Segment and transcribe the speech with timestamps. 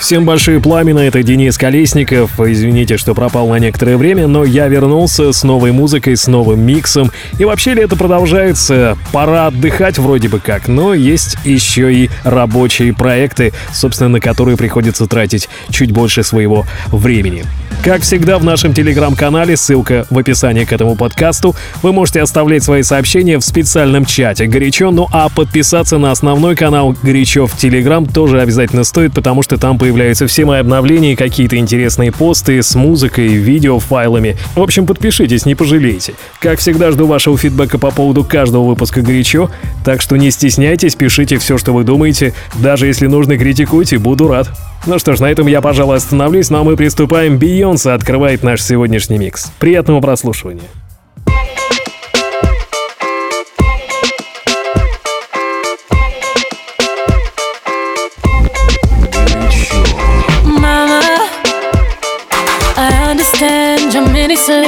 [0.00, 2.40] Всем большие пламена, это Денис Колесников.
[2.40, 7.12] Извините, что пропал на некоторое время, но я вернулся с новой музыкой, с новым миксом.
[7.38, 13.52] И вообще лето продолжается, пора отдыхать вроде бы как, но есть еще и рабочие проекты,
[13.74, 17.44] собственно, на которые приходится тратить чуть больше своего времени.
[17.84, 22.82] Как всегда в нашем телеграм-канале, ссылка в описании к этому подкасту, вы можете оставлять свои
[22.82, 28.40] сообщения в специальном чате «Горячо», ну а подписаться на основной канал «Горячо» в телеграм тоже
[28.42, 33.80] обязательно стоит, потому что там появляются все мои обновления, какие-то интересные посты с музыкой, видео,
[33.80, 34.36] файлами.
[34.54, 36.14] В общем, подпишитесь, не пожалеете.
[36.38, 39.50] Как всегда, жду вашего фидбэка по поводу каждого выпуска «Горячо»,
[39.84, 42.34] так что не стесняйтесь, пишите все, что вы думаете.
[42.54, 44.48] Даже если нужно, критикуйте, буду рад.
[44.86, 47.38] Ну что ж, на этом я, пожалуй, остановлюсь, ну а мы приступаем.
[47.38, 49.50] Бейонсе открывает наш сегодняшний микс.
[49.58, 50.62] Приятного прослушивания.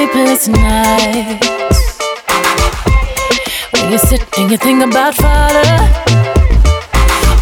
[0.03, 1.99] Sleepless nights.
[3.73, 5.71] When you sit and you think about father,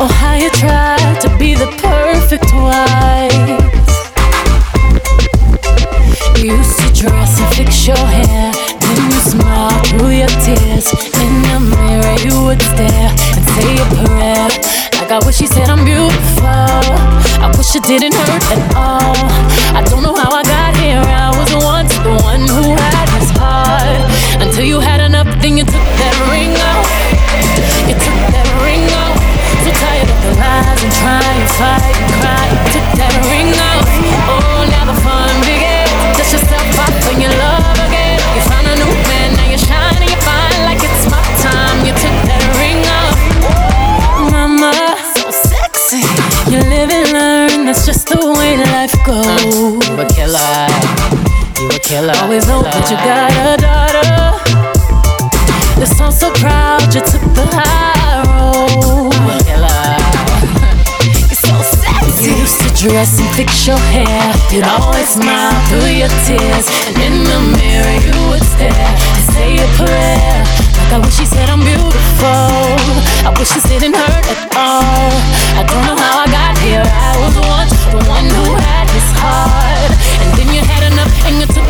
[0.00, 3.60] or how you try to be the perfect wife.
[6.36, 10.86] You used to dress and fix your hair, then you smile through your tears.
[11.24, 14.48] In the mirror, you would stare and say a prayer.
[15.00, 16.44] Like I wish he said I'm beautiful.
[17.40, 19.16] I wish it didn't hurt at all.
[19.74, 20.19] I don't know
[63.50, 64.34] fix your hair.
[64.50, 66.66] You'd always smile through your tears.
[66.86, 70.38] And in the mirror, you would stare and say a prayer.
[70.78, 72.46] Like I wish he said I'm beautiful.
[73.26, 75.10] I wish this didn't hurt at all.
[75.58, 76.84] I don't know how I got here.
[76.84, 79.92] I was once the one who had his heart.
[80.22, 81.69] And then you had enough and you took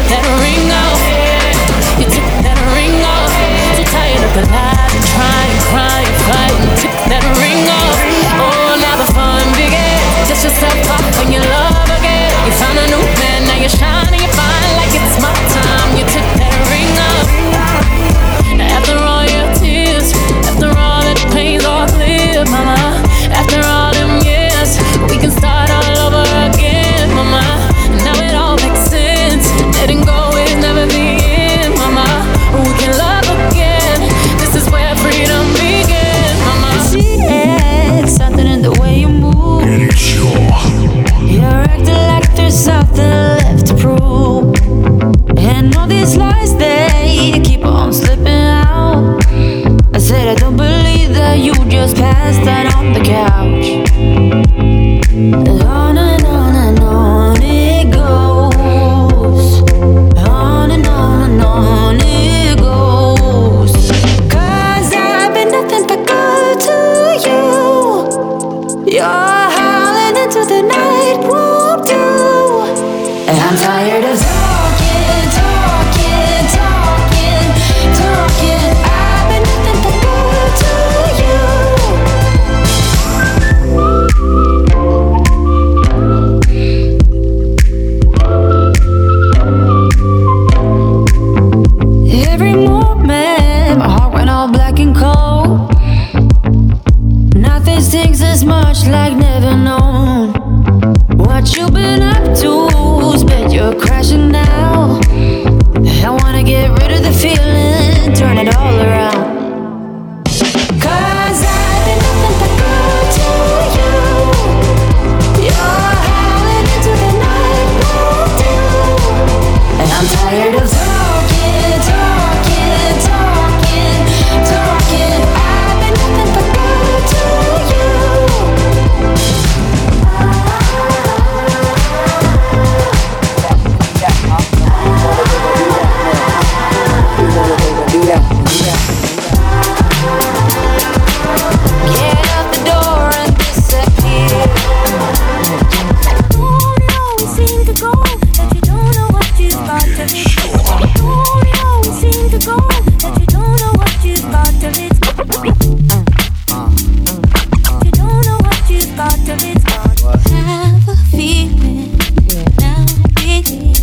[52.30, 53.80] passed on the couch.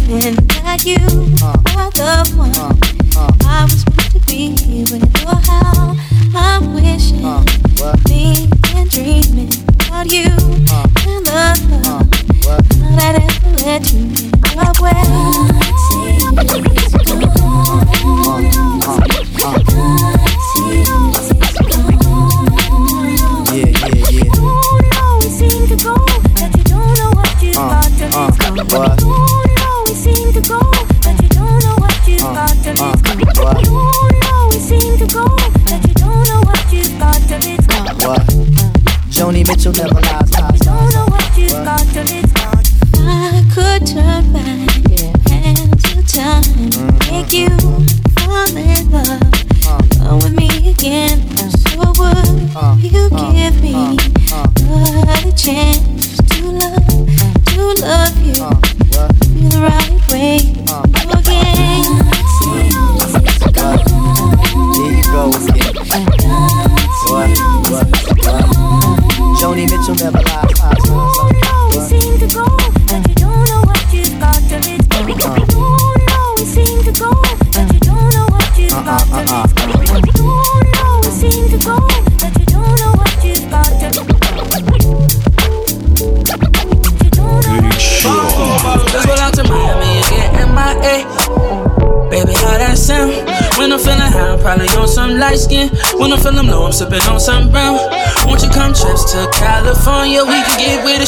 [0.08, 0.96] that you
[1.76, 5.02] are the one I was meant to be when
[5.44, 5.96] how
[6.34, 7.44] I'm wishing,
[8.06, 9.52] thinking, dreaming
[9.88, 10.30] about you
[11.04, 12.10] and the love
[12.96, 14.17] that ever let you.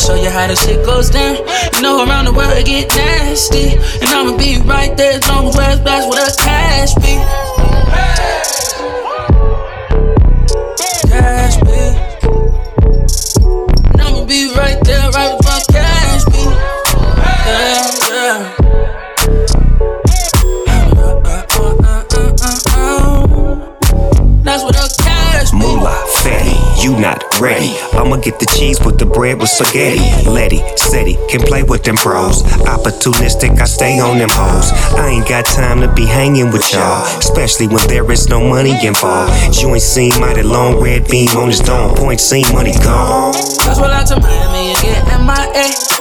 [0.09, 1.37] Show you how the shit goes down.
[1.75, 3.77] You know, around the world it get nasty.
[4.01, 7.13] And I'ma be right there as long as Blast with a cash be.
[7.93, 8.38] Cash
[29.19, 29.99] bread with spaghetti.
[30.29, 32.41] Letty, steady, can play with them pros.
[32.63, 34.71] Opportunistic, I stay on them hoes.
[34.95, 38.71] I ain't got time to be hanging with y'all, especially when there is no money
[38.87, 39.33] involved.
[39.51, 41.95] Joint seen mighty long red beam on his dome.
[41.95, 43.33] Point seen money gone.
[43.67, 45.98] Let's roll out to Miami and get MIA.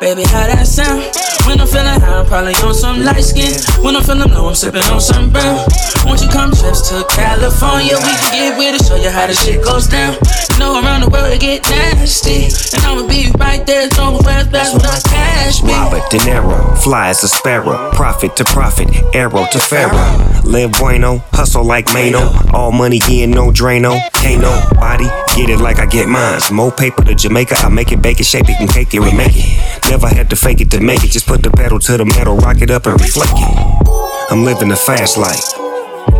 [0.00, 1.02] Baby, how that sound?
[1.42, 3.50] When I'm feeling high, I'm probably on some light skin.
[3.82, 5.58] When I'm feeling low, I'm sipping on some brown.
[6.06, 7.98] Won't you come trips to California?
[7.98, 10.14] We can get with it, show you how the shit goes down.
[10.54, 12.46] You know, around the world it get nasty.
[12.76, 15.74] And I'ma be right there, throwing West Blast with a cash me.
[15.74, 18.86] Robert De Niro, fly as a sparrow, profit to profit,
[19.16, 20.14] arrow to pharaoh.
[20.44, 23.98] Live bueno, hustle like Mano, all money in, no Drano.
[24.12, 25.04] Can't nobody
[25.34, 26.40] get it like I get mine.
[26.52, 29.34] More paper to Jamaica, I make it, bake it, shape it, and cake it, remake
[29.34, 29.87] it.
[29.88, 32.36] Never had to fake it to make it, just put the pedal to the metal,
[32.36, 34.30] rock it up and reflect it.
[34.30, 35.42] I'm living the fast life,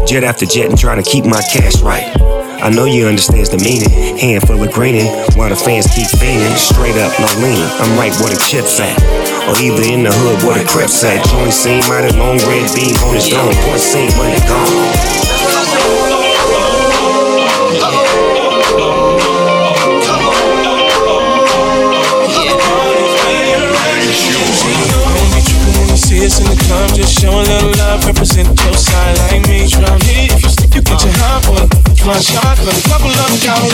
[0.08, 2.08] jet after jet and trying to keep my cash right.
[2.58, 4.18] I know you understands the meaning.
[4.18, 5.06] Handful of greening
[5.38, 6.56] while the fans keep fiending.
[6.56, 7.62] Straight up, no lean.
[7.78, 8.98] I'm right where the chips at.
[9.46, 11.24] Or either in the hood where the crips at.
[11.30, 13.54] Joint seen mighty long red beam on his dome.
[13.62, 15.27] Point seen money gone.
[27.28, 29.68] Show a little love, represent your side like me.
[29.84, 31.68] Round here, if you slip, you get your hot one.
[32.08, 33.68] One shot, but a couple of down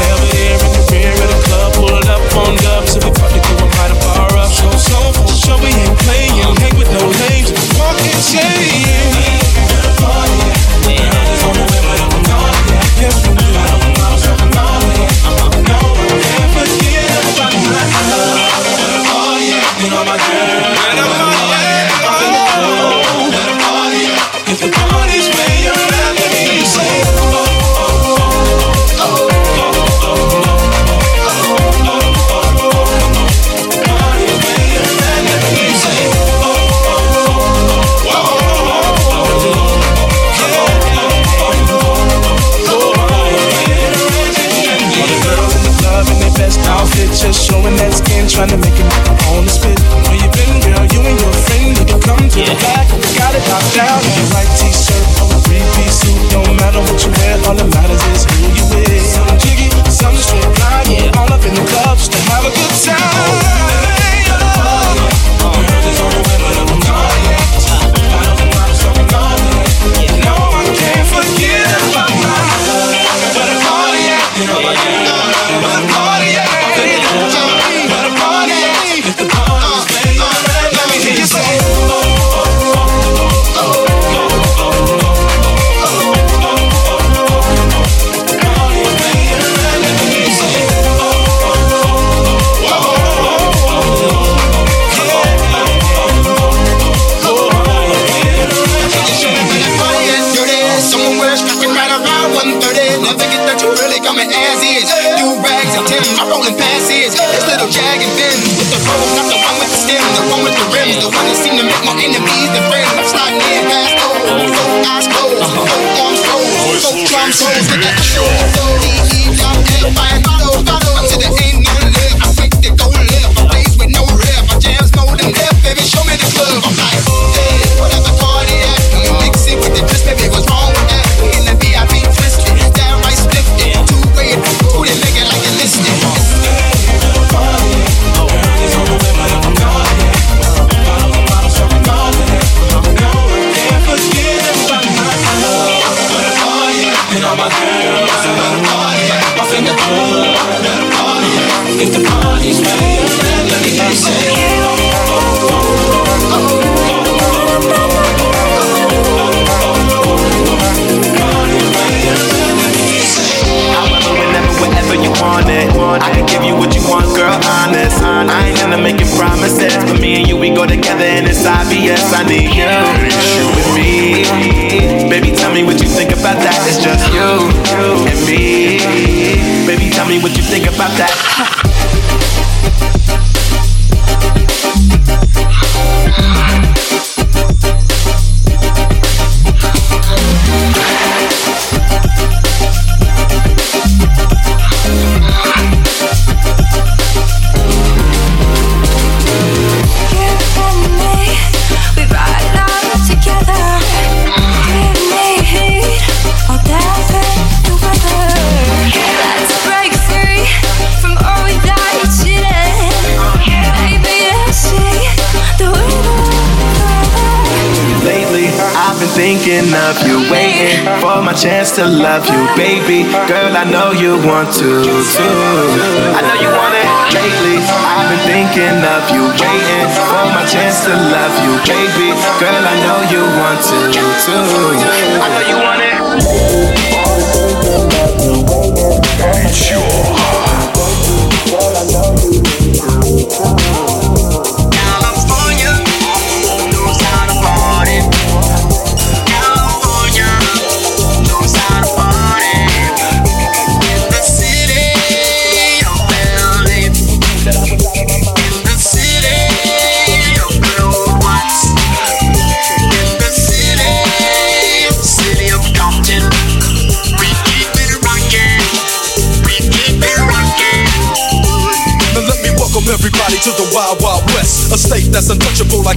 [0.00, 3.40] Never here in the rear of the club, pulled up on dubs, so we probably
[3.44, 4.50] go and buy the bar up.
[4.50, 6.32] Show so for sure, we ain't playing,
[6.64, 6.73] hang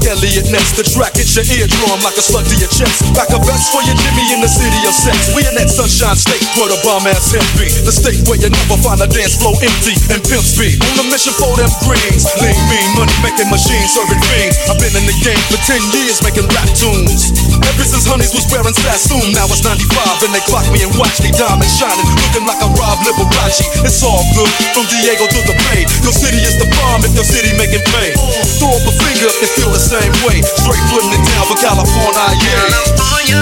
[0.07, 0.71] Eliot Ness.
[0.79, 3.03] The track hits your eardrum like a slug to your chest.
[3.11, 5.35] Back a vest for your Jimmy in the city of sex.
[5.35, 7.67] We in that sunshine state where the bomb ass hemp be.
[7.83, 10.79] The state where you never find a dance floor empty and pimp speed.
[10.79, 12.23] On a mission for them greens.
[12.39, 14.55] Lean, mean, money making machines serving fiends.
[14.71, 17.46] I've been in the game for 10 years making rap tunes.
[17.67, 21.19] Ever since Honeys was wearing Sassoon, now it's 95 and they clock me and watch
[21.19, 22.07] me diamond shining.
[22.23, 23.59] Looking like a Rob Liberace.
[23.83, 25.83] It's all good from Diego to the Bay.
[25.99, 28.15] Your city is the bomb if your city making pay.
[28.55, 30.39] Throw up a finger if they feel the same way.
[30.39, 32.71] Straight putting it down for California, yeah.
[32.71, 33.39] California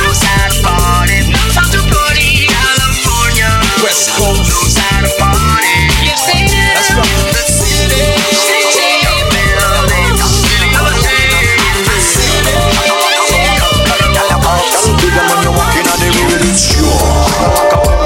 [0.00, 1.18] knows how to party.
[1.28, 2.48] Knows how to party.
[2.48, 3.52] California
[3.84, 4.48] West Coast.
[4.48, 5.76] knows how to party.
[6.08, 6.56] Yes, they do.
[6.72, 7.29] That's right.
[16.52, 17.99] It's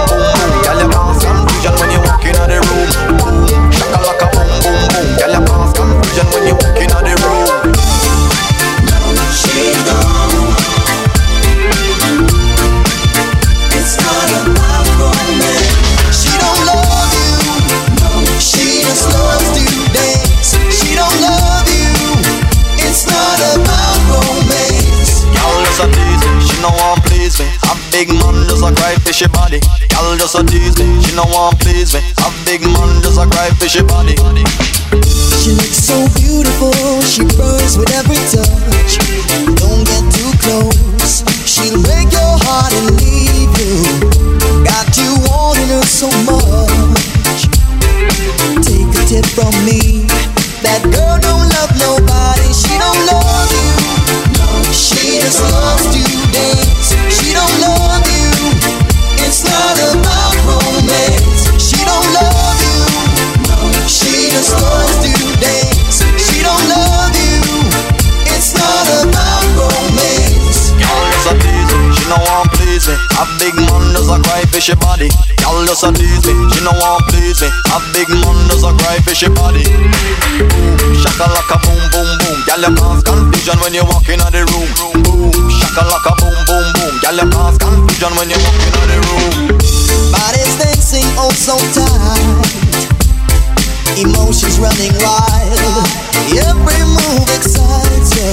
[29.15, 29.61] fishy body.
[29.93, 32.01] Y'all just a tease me, she no want please me.
[32.19, 34.15] A big man just a cry fishy body.
[77.41, 79.67] Me Have big man does a cry fishy body.
[79.67, 82.39] Boom, shaka like a boom boom boom.
[82.47, 84.71] Girl, you cause confusion when you walk inna the room.
[85.03, 86.95] Boom, shaka like a boom boom boom.
[87.03, 89.35] Girl, you cause confusion when you walk inna the room.
[90.15, 92.23] Body's dancing oh so tight.
[93.99, 95.91] Emotions running wild.
[96.39, 98.31] Every move excites you.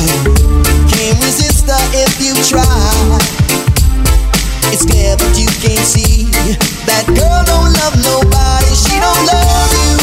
[0.94, 3.71] Can't resist her if you try.
[4.70, 6.30] It's clear you can't see
[6.86, 9.98] that girl don't love nobody, she don't love you.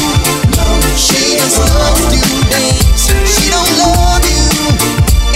[0.99, 2.19] She just loves to
[2.51, 3.07] dance.
[3.23, 4.43] She don't love you.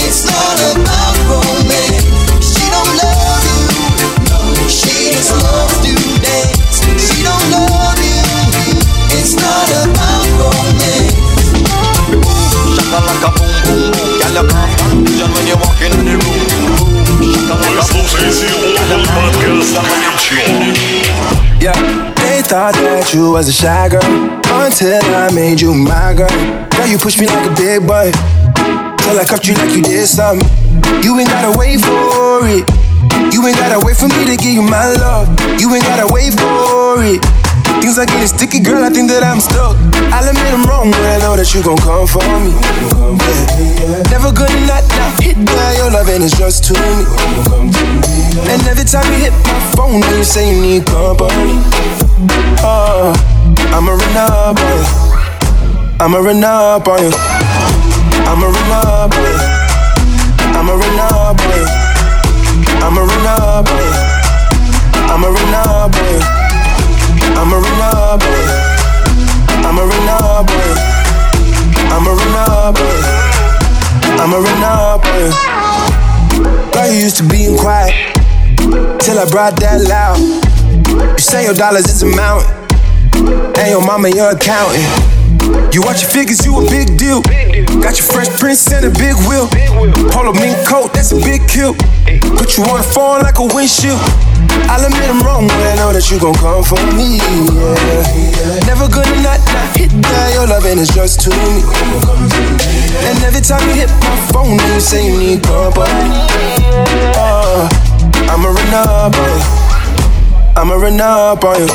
[0.02, 2.02] It's not about romance.
[2.42, 4.66] She don't love you.
[4.66, 6.82] She just loves to dance.
[6.82, 8.18] She don't love you.
[9.14, 11.14] It's not about romance.
[12.92, 14.44] Shaka boom boom boom, girl you
[14.76, 16.41] confusion when you walk in the room.
[21.62, 21.78] Yeah,
[22.19, 24.02] they thought that you was a shy girl
[24.62, 26.29] until I made you my girl.
[26.70, 28.11] Girl, you push me like a big boy
[29.03, 30.46] till I cuffed you like you did something.
[31.03, 32.68] You ain't gotta wait for it.
[33.33, 35.29] You ain't gotta wait for me to give you my love.
[35.61, 37.41] You ain't gotta wait for it.
[37.83, 38.85] Things are getting sticky, girl.
[38.85, 39.75] I think that I'm stuck.
[40.14, 42.55] I'll admit I'm wrong, but I know that you gon' come for me.
[44.07, 47.03] Never gonna not, not hit by your love, and it's just to me.
[48.47, 51.59] And every time you hit my phone, then you say you need company.
[52.62, 53.18] Oh,
[53.75, 54.79] I'ma run up you.
[55.99, 57.11] I'ma run up on you.
[58.31, 59.42] I'ma run up on you.
[60.55, 61.66] I'ma run up on you.
[62.79, 63.99] I'ma run up on you.
[65.11, 66.41] I'ma run up on you.
[67.38, 68.45] I'm a Renard boy.
[69.64, 70.73] I'm a Renard boy.
[71.92, 73.03] I'm a Renard boy.
[74.21, 75.31] I'm a Renard boy.
[76.73, 77.92] Girl, you used to being quiet
[79.01, 80.18] till I brought that loud.
[81.12, 82.51] You say your dollars is a mountain,
[83.59, 85.12] and your mama your accountant.
[85.72, 87.22] You watch your figures, you a big deal.
[87.81, 89.48] Got your fresh prince and a big wheel.
[90.12, 91.74] Polo mink coat, that's a big kill.
[92.37, 93.98] Put you on the phone like a windshield.
[94.68, 97.18] I'll admit I'm wrong, but I know that you gon' come for me.
[97.18, 98.66] Yeah.
[98.68, 100.33] Never gonna not, not hit that.
[100.35, 101.62] Your loving is just to me.
[103.09, 106.26] And every time you hit my phone, you say you need company.
[107.16, 107.68] Oh,
[108.28, 109.40] I'ma run up on
[111.61, 111.66] you.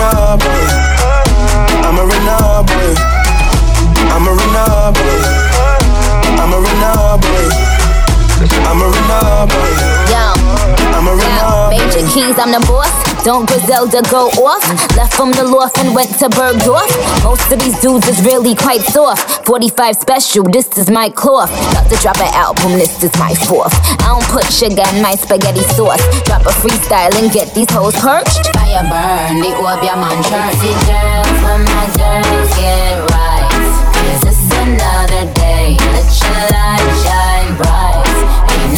[0.00, 0.40] Renard
[1.84, 2.96] I'm a Renegade.
[4.08, 5.28] I'm a Renegade.
[6.40, 7.52] I'm a Renegade.
[8.64, 9.50] I'm a Renegade.
[9.50, 9.70] boy.
[10.08, 10.24] Yo,
[10.96, 11.70] I'm a Renard.
[11.70, 12.99] Major keys, I'm the boss.
[13.22, 14.64] Don't Griselda go off?
[14.96, 16.88] Left from the loft and went to Bergdorf.
[17.22, 19.44] Most of these dudes is really quite soft.
[19.46, 21.52] 45 special, this is my cloth.
[21.70, 23.74] About to drop an album, this is my fourth.
[24.00, 26.00] I don't put sugar in my spaghetti sauce.
[26.24, 28.48] Drop a freestyle and get these hoes perched.
[28.56, 33.52] Fire burn, the orb, your man Jersey girls, when my girls get right.
[34.16, 35.76] Is this another day?
[35.92, 37.79] Let your light shine bright.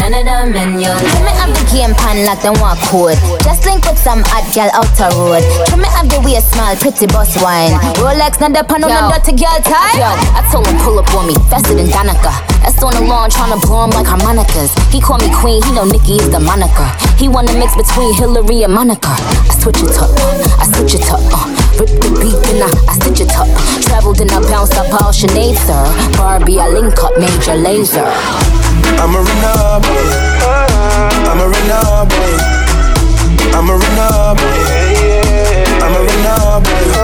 [0.02, 3.14] None of them in your Trim me up the game pan like them walk code.
[3.46, 5.46] Just link with some hot girl out the road.
[5.70, 7.70] Trim me up the way smile, pretty boss wine.
[8.02, 9.94] Rolex, not the pan on them dirty girl tie.
[9.94, 12.34] Yo, I told him pull up on me, faster than Danica.
[12.66, 14.74] That's on the lawn tryna blow him like harmonicas.
[14.90, 16.90] He call me queen, he know Nikki is the moniker.
[17.14, 19.14] He wanna mix between Hillary and Monica.
[19.14, 20.10] I switch it up,
[20.58, 21.22] I switch it up.
[21.30, 21.46] Uh,
[21.78, 23.48] rip the beat and I, I stitch it up.
[23.82, 25.84] Traveled and I bounced up all Sinead, sir.
[26.16, 28.06] Barbie, I link up Major Lazer.
[28.98, 30.20] I'ma run up on you.
[31.30, 32.38] I'ma run up on you.
[33.56, 35.82] I'ma run up on you.
[35.84, 37.02] I'ma run up on you.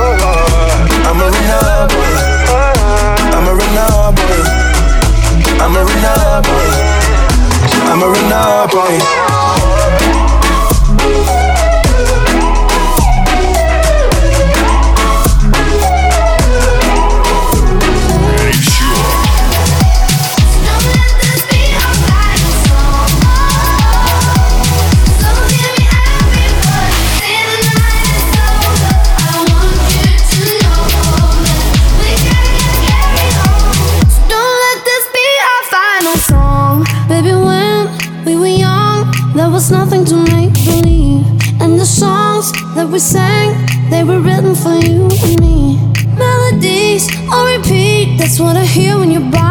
[7.89, 9.28] I'ma run up on
[42.99, 43.55] we sang,
[43.89, 45.77] they were written for you and me.
[46.17, 49.48] Melodies on repeat, that's what I hear when you're by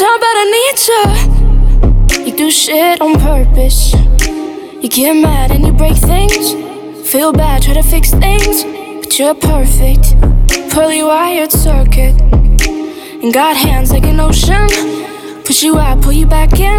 [0.00, 2.24] bad I need you.
[2.26, 3.92] You do shit on purpose.
[4.82, 6.52] You get mad and you break things.
[7.10, 8.64] Feel bad, try to fix things.
[9.02, 10.14] But you're perfect.
[10.70, 12.20] Pearly wired circuit.
[13.22, 14.68] And got hands like an ocean.
[15.44, 16.78] Push you out, pull you back in.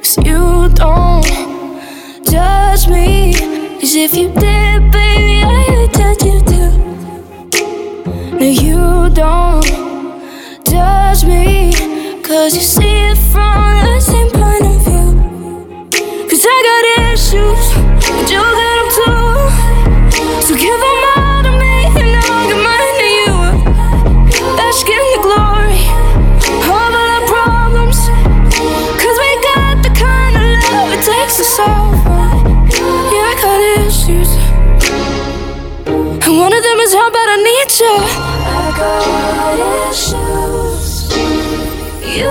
[0.00, 1.26] Cause you don't
[2.24, 3.34] judge me.
[3.80, 6.72] Cause if you did, baby, I would judge you too.
[8.38, 9.66] No, you don't
[10.64, 11.91] judge me.
[12.22, 15.08] Cause you see it from the same point of view.
[16.28, 17.64] Cause I got issues,
[18.16, 19.26] but you got them too.
[20.46, 23.34] So give them all to me, and I'll give mine to you.
[24.56, 25.82] Bask in the glory
[26.56, 27.98] of all our problems.
[29.02, 31.94] Cause we got the kind of love it takes to solve.
[33.12, 34.30] Yeah, I got issues.
[36.26, 37.94] And one of them is how bad I need you.
[38.50, 40.51] I got issues.
[42.14, 42.28] You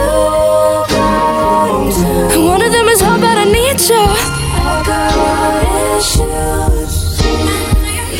[2.46, 3.96] one of them is how bad I need you.
[3.98, 6.94] I got issues.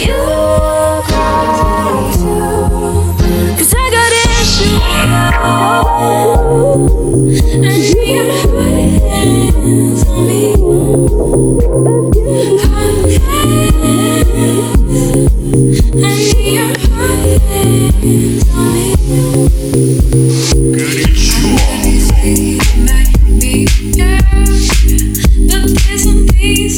[0.02, 0.18] You
[1.08, 1.46] got
[1.86, 3.60] them too.
[3.60, 4.82] Cause I got issues.
[7.54, 7.66] And
[8.08, 8.26] your
[8.64, 10.22] hands on
[19.86, 19.91] me.
[26.44, 26.72] I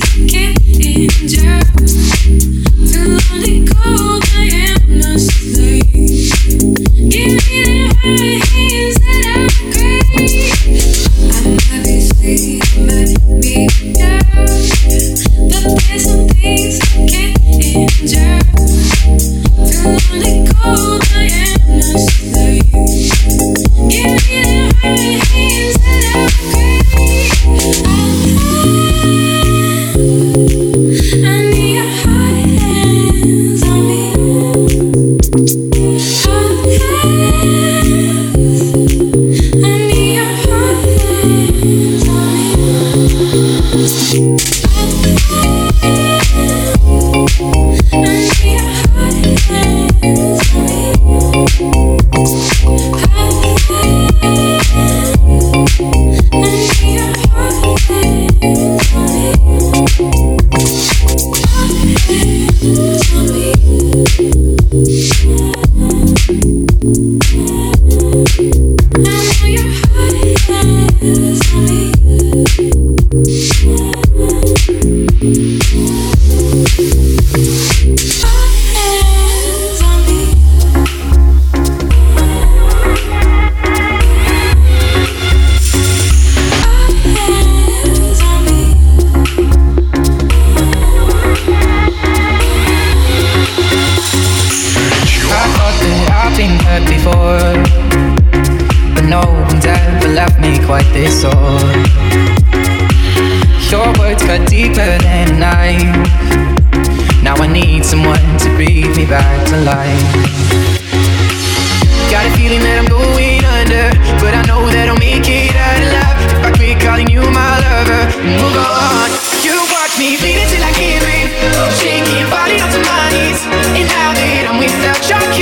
[124.93, 125.33] that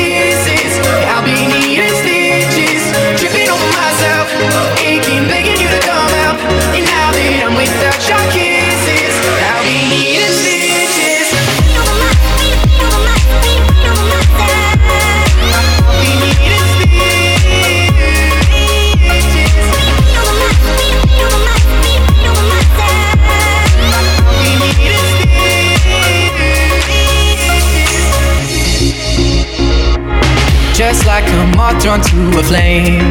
[32.51, 33.07] flame.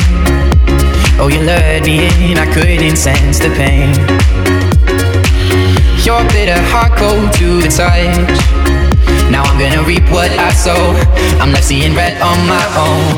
[1.16, 3.96] Oh, you lured me in, I couldn't sense the pain.
[6.05, 8.37] Your bitter heart cold to the touch.
[9.33, 10.92] Now I'm gonna reap what I sow.
[11.40, 13.16] I'm left seeing red on my own.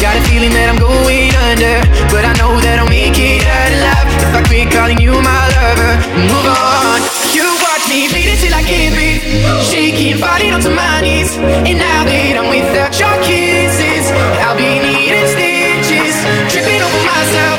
[0.00, 1.76] Got a feeling that I'm going under,
[2.08, 5.44] but I know that I'll make it out alive if I quit calling you my
[5.60, 5.92] lover.
[6.24, 7.04] Move on.
[7.36, 9.35] You watch me bleeding till I can't breathe,
[9.66, 11.36] shaking, falling onto my knees.
[11.36, 14.06] And now that I'm without your kisses,
[14.42, 16.14] I'll be needing stitches,
[16.46, 17.58] tripping over myself,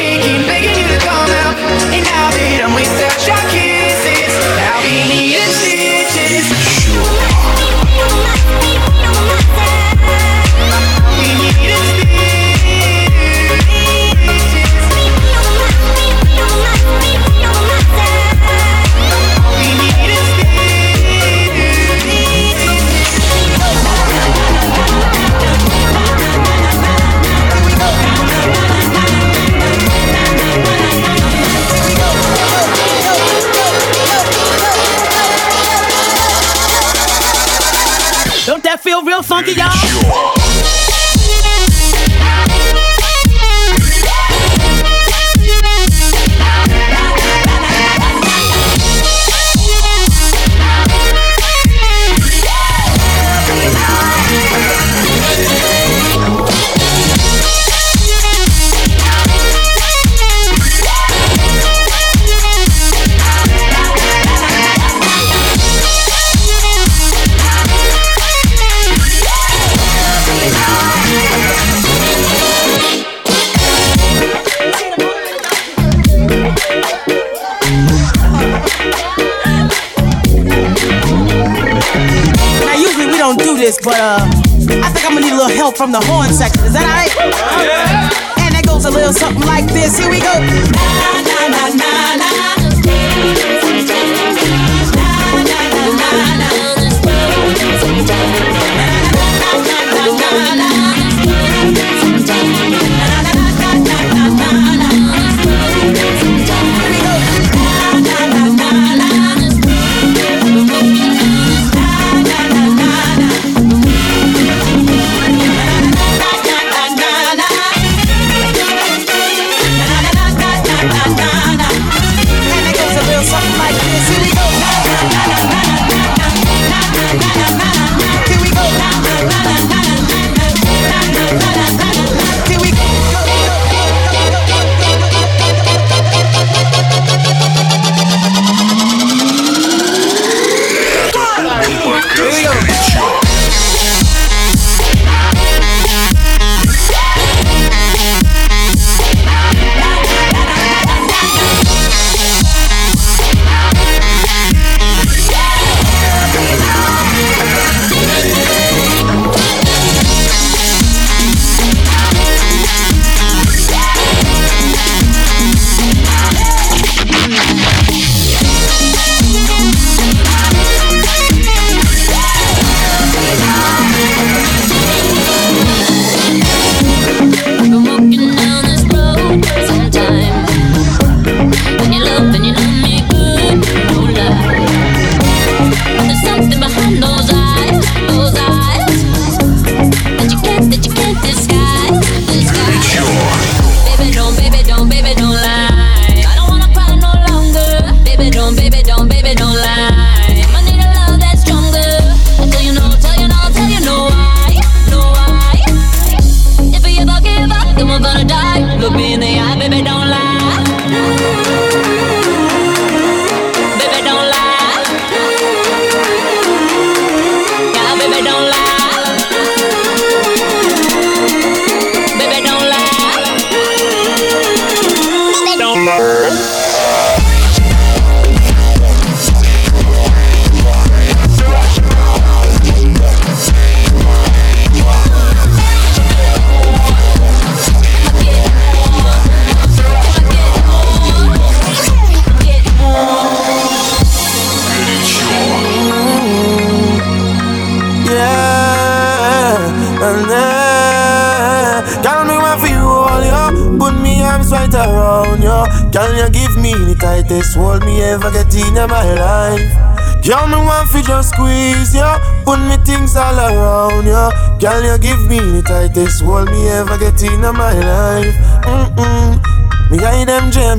[0.00, 1.54] aching, begging you to come out.
[1.92, 4.32] And now that I'm without your kisses,
[4.64, 5.81] I'll be needing stitches.
[85.82, 86.81] From the horn section.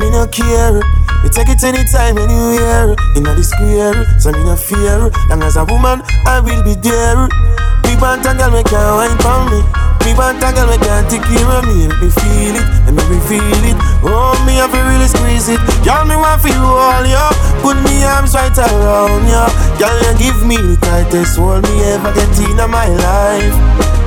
[0.03, 0.79] Me no care.
[1.23, 2.95] Me take it anytime, anywhere.
[3.15, 5.09] Inna the square, so me no fear.
[5.29, 7.27] Long as a woman, I will be there.
[7.87, 9.92] Me want a girl, me can wine for me.
[10.03, 11.39] Me want a girl, me can take me.
[11.47, 13.77] Let me feel it, let me feel it.
[14.03, 15.59] Oh, me have to really squeeze it.
[15.83, 17.31] Girl, me want feel all ya.
[17.63, 19.47] Put me arms right around ya.
[19.79, 23.55] Girl, you give me the tightest hold me ever get in my life.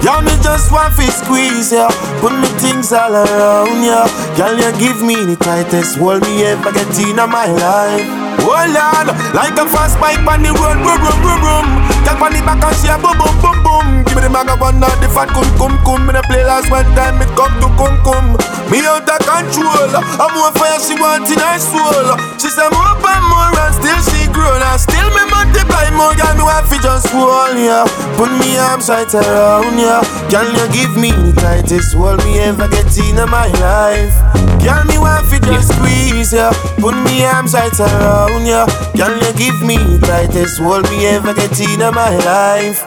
[0.05, 1.89] Girl, me just want to squeeze ya.
[2.21, 4.05] Put me things all around ya.
[4.37, 8.26] Girl, you give me the tightest hold me ever get in my life.
[8.45, 11.67] Oh Lord, like a fast bike on the road, boom, boom, boom, boom.
[12.05, 13.87] Girl, on the back and she a boom, boom, boom, boom.
[14.07, 16.07] Give me the maga one, the fat cum, cum, cum.
[16.07, 18.27] Me the play last one time, it come to cum, cum.
[18.71, 19.91] Me out of control.
[19.95, 22.15] I'm more fire, she want in her soul.
[22.39, 24.63] She say more and more, and still she grown.
[24.63, 27.87] And still me multiply more, girl, me want fi just hold ya.
[28.15, 30.03] Put me arms right around ya.
[30.31, 34.46] Can you give me the tightest hold me ever get in my life?
[34.67, 36.51] Girl, me want fi just squeeze ya.
[36.83, 38.67] Put me arms right around ya.
[38.99, 42.83] Can you give me the tightest hold me ever get in my life?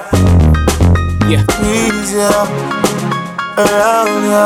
[1.32, 1.48] Yeah.
[1.48, 2.36] Squeeze ya.
[3.64, 4.44] Around ya.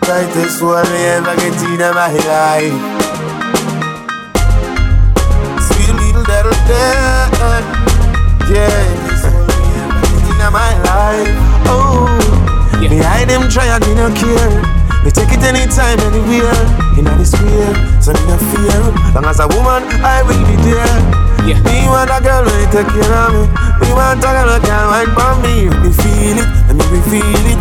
[0.00, 2.80] Tightest hold me ever get in my life.
[5.68, 7.60] Sweet little little girl.
[8.48, 8.72] Yeah.
[9.04, 11.36] this hold me ever get in my life.
[11.68, 12.08] Oh.
[12.88, 14.79] Behind them try me no care.
[15.04, 16.64] Me take it anytime, anywhere.
[17.00, 18.80] In the square, so me no fear.
[19.16, 21.30] Long as a woman, I will be there.
[21.48, 21.56] Yeah.
[21.64, 23.48] Me want a girl when take care of me.
[23.80, 25.54] Me want a girl who can wine for me.
[25.80, 27.60] Me feel it, let me feel it.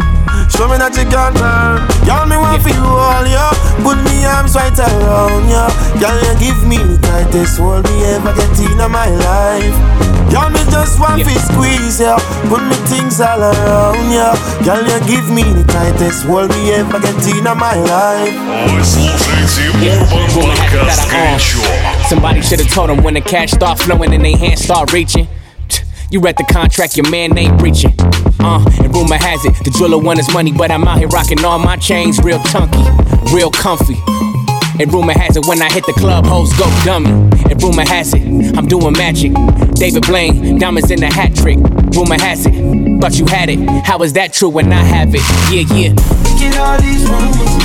[0.52, 1.80] Show me that you can turn.
[2.04, 3.56] Girl, me want feel all ya.
[3.80, 5.71] Put me arms right around ya.
[5.95, 10.09] Girl, you give me the tightest hold me ever get in my life.
[10.31, 12.18] Girl, me just want to squeeze ya.
[12.48, 14.35] Put me things all around ya.
[14.64, 18.35] Girl, you give me the tightest hold me ever get in my life.
[18.68, 21.59] Вы слушаете Урбан Подкаст Горячо.
[22.09, 25.29] Somebody should have told them when the cash start flowing and they hands start reaching.
[26.11, 27.94] You read the contract, your man ain't breaching.
[28.40, 31.44] Uh, and rumor has it, the jeweler want his money, but I'm out here rocking
[31.44, 32.85] all my chains real chunky,
[33.33, 33.96] real comfy.
[34.80, 37.10] and rumor has it, when I hit the club, hoes go dummy.
[37.52, 38.23] And rumor has it,
[38.58, 39.34] I'm doing magic.
[39.75, 41.60] David Blaine, diamonds in the hat trick.
[41.92, 42.56] Rumor has it,
[43.02, 43.60] thought you had it.
[43.84, 45.19] How is that true when I have it?
[45.52, 45.92] Yeah, yeah.
[45.92, 47.60] Look at all these rumors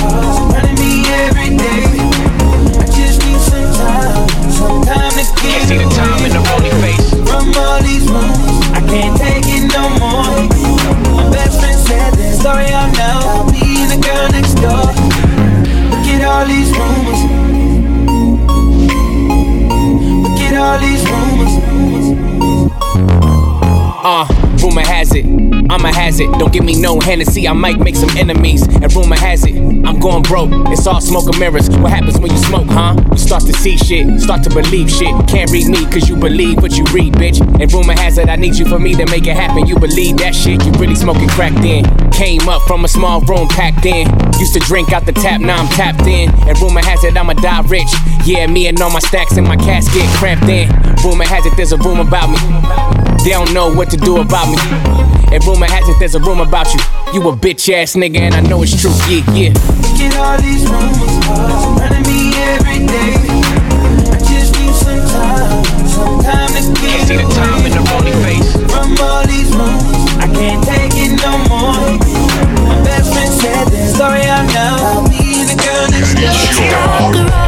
[0.51, 2.03] running me every day.
[2.75, 6.75] I just need some time, some time to get See the time in the rolling
[6.83, 7.15] face.
[7.31, 10.35] From all these rumors, I can't take it no more.
[11.15, 13.39] My best friend said this story out now.
[13.39, 15.24] I'll be the girl next door.
[16.35, 17.21] All these rumors.
[20.21, 21.53] Look at all these rumors.
[24.03, 24.27] Uh,
[24.61, 26.33] rumor has it, I'm a hazard.
[26.37, 28.67] Don't give me no Hennessy, I might make some enemies.
[28.67, 30.49] And rumor has it, I'm going broke.
[30.73, 31.69] It's all smoke and mirrors.
[31.69, 32.95] What happens when you smoke, huh?
[33.11, 35.15] You start to see shit, start to believe shit.
[35.29, 37.39] Can't read me cause you believe what you read, bitch.
[37.61, 39.67] And rumor has it, I need you for me to make it happen.
[39.67, 41.85] You believe that shit, you really smoking crack then.
[42.15, 44.07] Came up from a small room packed in.
[44.39, 46.29] Used to drink out the tap, now I'm tapped in.
[46.47, 47.91] And rumor has it, I'ma die rich.
[48.23, 50.69] Yeah, me and all my stacks in my casket cramped in.
[51.03, 52.39] Rumor has it, there's a room about me.
[53.23, 54.57] They don't know what to do about me.
[55.35, 56.79] And rumor has it, there's a room about you.
[57.11, 58.95] You a bitch ass nigga, and I know it's true.
[59.11, 59.51] Yeah, yeah.
[59.83, 61.19] Look at all these rumors
[61.75, 63.19] running me every day.
[64.07, 68.15] I just need some time, some time to get See the time in the rolling
[68.23, 68.55] face.
[68.71, 69.94] From all these rumors,
[73.95, 74.75] story out now.
[74.77, 77.44] I'll be the girl next door.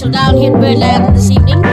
[0.00, 1.69] Special down here in Birdland this evening.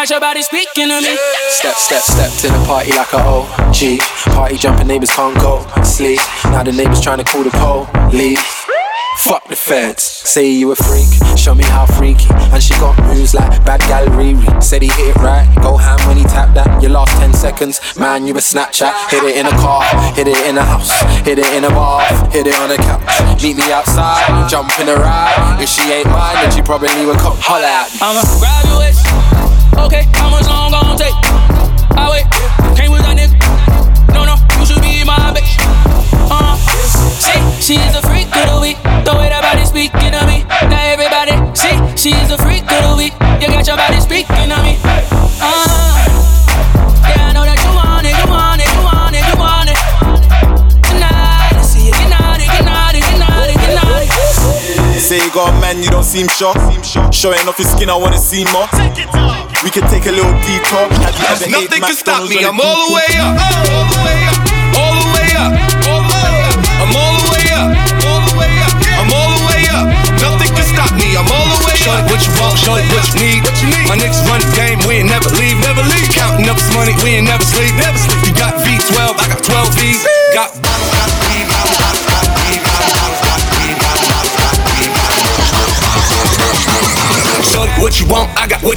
[0.00, 1.14] Got your body speaking to me.
[1.50, 4.00] Step, step, step to the party like a OG.
[4.32, 6.18] Party jumping neighbors can't go sleep.
[6.44, 7.50] Now the neighbors trying to call the
[8.08, 8.40] police.
[9.18, 10.02] Fuck the feds.
[10.02, 12.32] Say you a freak, show me how freaky.
[12.48, 14.62] And she got moves like bad gal Riri.
[14.62, 16.80] Said he hit it right, go ham when he tapped that.
[16.80, 19.10] Your last 10 seconds, man, you a Snapchat.
[19.10, 19.84] Hit it in a car,
[20.14, 20.88] hit it in a house,
[21.26, 22.00] hit it in a bar,
[22.32, 23.42] hit it on a couch.
[23.42, 25.58] Meet me outside, jump in a ride.
[25.60, 27.98] If she ain't mine, then she probably would come holler at me.
[28.00, 29.39] I'ma grab your waist.
[29.86, 31.14] Okay, how much long gon' take?
[31.96, 32.26] I wait,
[32.76, 33.36] came with that nigga.
[34.14, 35.56] No, no, you should be my bitch.
[36.30, 36.56] Uh,
[37.18, 38.76] see, she is a freak of the week.
[39.04, 40.44] The way that body speaking to me.
[40.68, 43.14] Now everybody, see, she is a freak of the week.
[43.40, 45.19] You got your body speaking to me.
[55.10, 56.54] Say you got a man, you don't seem sure.
[57.10, 58.68] Showing off your skin, I wanna see more.
[59.64, 60.86] We can take a little detour.
[61.02, 62.44] Have you ever Nothing can stop me.
[62.44, 63.34] I'm all the way up.
[63.34, 64.29] All the way up.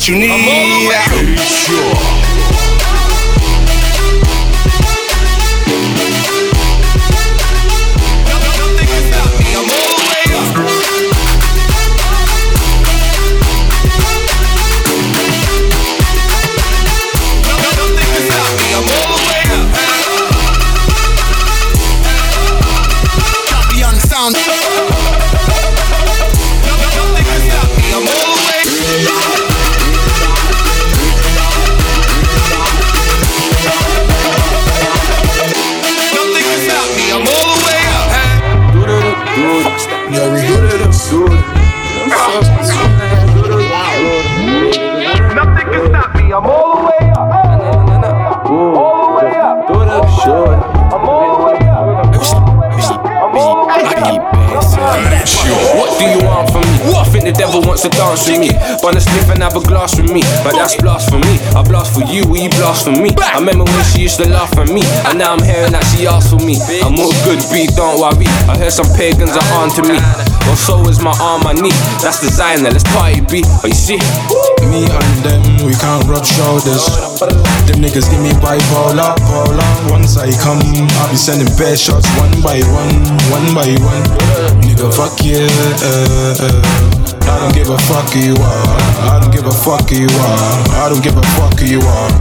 [0.03, 0.33] What you need.
[58.13, 58.49] Dance with me.
[58.81, 60.21] Wanna sniff and have a glass with me.
[60.43, 61.39] But that's blasphemy.
[61.57, 63.09] I blast for you, you blast for me?
[63.17, 64.83] I remember when she used to laugh at me.
[65.09, 66.57] And now I'm hearing that she asked for me.
[66.83, 68.27] I'm all good, B, don't worry.
[68.49, 69.97] I heard some pagans are on to me.
[70.45, 71.73] Well, so is my arm, my knee.
[72.03, 73.41] That's designer, let's party, B.
[73.61, 73.99] But you see,
[74.69, 76.85] Me and them, we can't rub shoulders.
[77.65, 79.71] Them niggas give me bipolar, polar.
[79.89, 80.61] Once I come,
[81.01, 82.93] I'll be sending bare shots one by one,
[83.31, 84.05] one by one.
[84.61, 85.47] Nigga, fuck yeah.
[85.81, 87.02] Uh, uh.
[87.33, 88.65] I don't give a fuck who you are.
[89.09, 90.85] I don't give a fuck who you are.
[90.85, 92.11] I don't give a fuck who you are.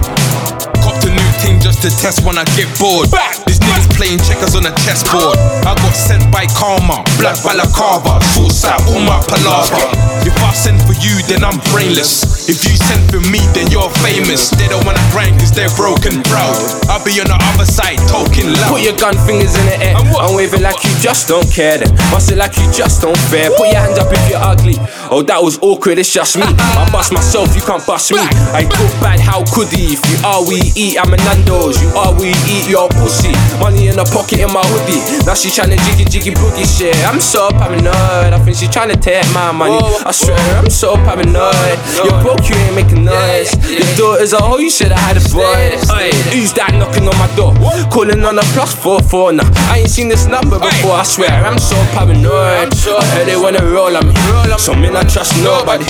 [0.80, 3.12] Copped a new thing just to test when I get bored.
[3.44, 5.36] These niggas playing checkers on a chessboard.
[5.68, 9.84] I got sent by karma, black balaclava, short sight, all my palaver.
[10.24, 12.31] If I send for you, then I'm brainless.
[12.50, 14.50] If you send for me, then you're famous.
[14.50, 16.58] They don't wanna grind cause they're broken proud.
[16.90, 18.66] I'll be on the other side talking loud.
[18.74, 19.94] Put your gun fingers in the air.
[19.94, 21.94] I'm waving like you just don't care then.
[22.10, 23.50] Bust it like you just don't fair.
[23.54, 24.74] Put your hands up if you're ugly.
[25.14, 26.42] Oh, that was awkward, it's just me.
[26.78, 28.18] I bust myself, you can't bust me.
[28.50, 29.94] I talk bad, how could he?
[29.94, 30.98] If you are, we eat.
[30.98, 31.78] I'm a Nando's.
[31.78, 33.30] You are, we eat your pussy.
[33.62, 34.98] Money in the pocket in my hoodie.
[35.22, 36.96] Now she tryna jiggy jiggy boogie shit.
[37.06, 38.34] I'm so paranoid.
[38.34, 39.78] I think she tryna take my money.
[40.02, 41.78] I swear, I'm so paranoid.
[42.02, 43.52] You're broke, you ain't making noise.
[43.68, 45.76] Your daughter's a hoe, you should've had a boy.
[45.92, 47.54] Oi, Who's that knocking on my door?
[47.90, 49.48] Calling on a plus four four now.
[49.70, 50.92] I ain't seen this number before.
[50.92, 52.72] I swear, I'm so paranoid.
[52.72, 54.14] I heard they wanna roll on me.
[54.58, 55.84] So me not trust nobody.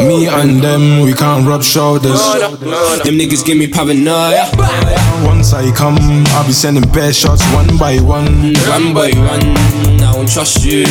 [0.00, 2.20] Me and them, we can't rub shoulders.
[3.04, 4.46] Them niggas give me paranoia.
[5.24, 5.98] Once I come,
[6.38, 8.54] I'll be sending bare shots one by one.
[8.68, 9.97] One by one,
[10.28, 10.84] I won't trust you.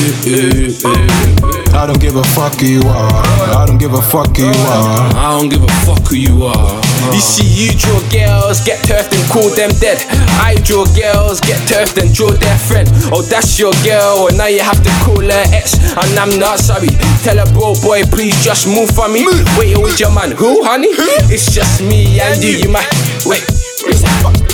[1.77, 3.13] I don't give a fuck who you are.
[3.53, 5.13] I don't give a fuck who you are.
[5.13, 6.81] I don't give a fuck who you are.
[7.13, 10.01] You see, you draw girls, get turfed and call them dead.
[10.41, 12.89] I draw girls, get turfed and draw their friend.
[13.13, 15.77] Oh, that's your girl, and now you have to call her ex.
[15.85, 16.89] And I'm not sorry.
[17.21, 19.21] Tell her, bro, boy, please just move for me.
[19.53, 20.31] Wait, with your man?
[20.31, 20.89] Who, honey?
[21.29, 22.57] It's just me and you.
[22.57, 22.89] You might
[23.21, 23.45] wait.
[23.85, 24.01] wait,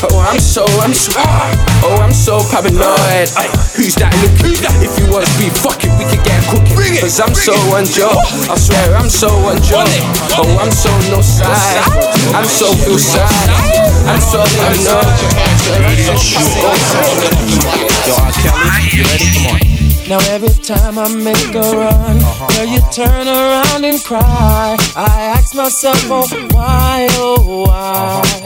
[0.03, 3.31] Oh, I'm so, I'm so, oh, I'm so paranoid.
[3.79, 4.59] Who's that looking?
[4.83, 6.75] If you want to be fucking, we could get cooking.
[6.75, 7.87] Bring it, Cause I'm so on.
[7.87, 9.57] I swear I'm so on.
[9.63, 11.79] Oh, I'm so no side.
[12.35, 13.31] I'm so feel sad.
[14.03, 15.07] I'm so paranoid.
[18.03, 19.31] Yo, Kelly, you ready?
[19.39, 19.63] Come on.
[20.09, 24.75] Now every time I make a run, uh-huh, girl, you turn around and cry.
[24.97, 28.21] I ask myself, oh why, oh why?
[28.21, 28.42] Uh-huh.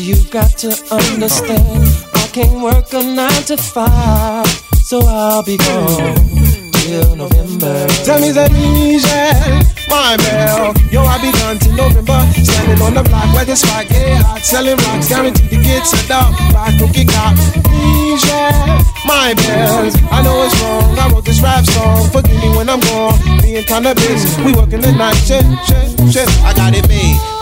[0.00, 4.46] You've got to understand, I can't work a nine to five,
[4.82, 6.16] so I'll be gone
[6.72, 7.86] till November.
[8.04, 10.72] Tell me that easy my mail.
[10.90, 12.20] Yo, I be gone till November.
[12.32, 14.40] Standing on the block where the spot get hot.
[14.40, 16.32] Selling rocks, guaranteed to get set up.
[16.54, 17.42] Rock cookie cops.
[17.66, 18.24] Please,
[19.04, 19.94] my bells.
[20.10, 20.96] I know it's wrong.
[20.96, 22.08] I wrote this rap song.
[22.10, 23.18] Forgive me when I'm gone.
[23.42, 24.42] Being kinda busy.
[24.42, 25.18] We working the night.
[25.26, 26.28] Shit, shit, shit.
[26.46, 27.18] I got it made.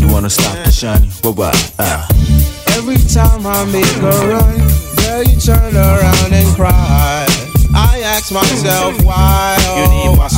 [0.00, 1.08] You wanna stop the shiny?
[1.20, 1.74] What what?
[1.78, 2.08] Uh.
[2.76, 4.58] Every time I make a run,
[4.96, 7.26] girl, you turn around and cry.
[7.74, 9.56] I ask myself why.
[9.60, 10.28] Oh, I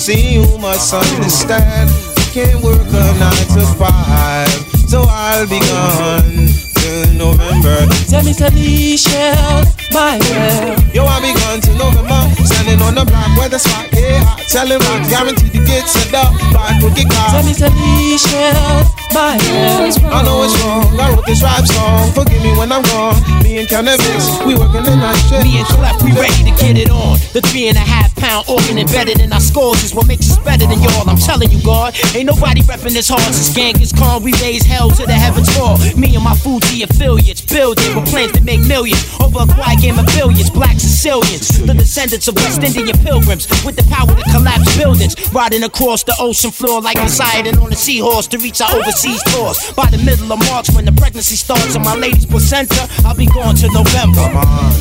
[0.00, 1.14] see you must uh-huh.
[1.14, 1.90] understand.
[2.16, 4.48] I can't work a nine to five,
[4.88, 6.49] so I'll be gone
[6.80, 7.86] till November.
[8.08, 10.80] Tell me, tell me, shell, my girl.
[10.96, 12.20] Yo, I be gone till November.
[12.44, 14.40] Standing on the block where the spot get hot.
[14.48, 17.30] Tell him I'm guaranteed to get set up by a cookie car.
[17.36, 19.92] Tell me, tell me, shell, my girl.
[20.10, 20.88] I know it's wrong.
[20.98, 22.12] I wrote this rap song.
[22.12, 23.20] Forgive me when I'm wrong.
[23.44, 25.44] Me and Canibus, we working the night shift.
[25.44, 27.18] Me and Schlepp, we ready to get it on.
[27.32, 30.38] The three and a half pound organ embedded in our scores is what makes us
[30.38, 31.08] better than y'all.
[31.10, 34.22] I'm telling you, God, ain't nobody reppin' this hard This gang is calm.
[34.22, 35.76] We raise hell to the heavens fall.
[35.96, 39.98] Me and my Fugee affiliates building with plans to make millions over a quiet game
[39.98, 40.50] of billions.
[40.50, 45.64] Black Sicilians, the descendants of West Indian pilgrims with the power to collapse buildings, riding
[45.64, 49.72] across the ocean floor like Poseidon riding on a seahorse to reach our overseas tours.
[49.72, 53.26] By the middle of March, when the pregnancy starts and my lady's placenta, I'll be
[53.26, 54.28] going to November.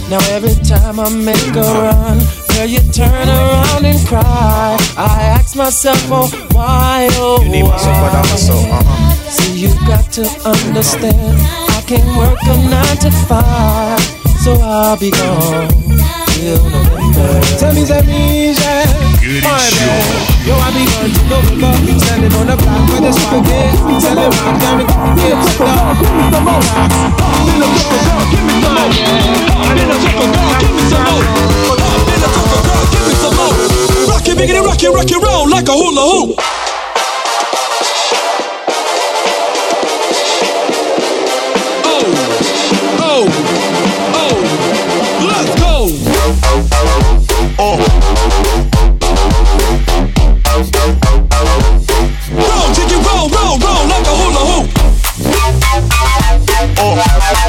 [0.09, 4.75] Now every time I make a run Girl, you turn around and cry.
[4.97, 7.47] I ask myself, oh, why, oh, why?
[7.47, 11.39] need my support, See, you've got to understand,
[11.71, 14.03] I can't work a nine to five,
[14.43, 15.71] so I'll be gone
[16.35, 17.39] till November.
[17.63, 18.59] Tell me, that means
[19.23, 19.79] Good as
[20.43, 24.59] Yo, I be on to November, standing on the block with the spaghetti, selling rock
[24.59, 24.85] down the
[25.15, 25.95] kids, dog.
[25.95, 28.91] Come on, I'm in a girl, give me some more.
[29.63, 30.27] I'm in a girl,
[30.59, 31.23] give me some more.
[31.79, 32.48] I'm in a
[34.39, 36.39] biggity rock and rock and roll like a hula hoop.
[41.83, 42.03] Oh,
[43.01, 43.27] oh,
[44.15, 44.35] oh,
[45.27, 45.73] let's go.
[47.59, 47.77] Oh.
[52.31, 54.67] Roll, jiggy, roll, roll, roll like a hula hoop.
[56.81, 57.48] Oh.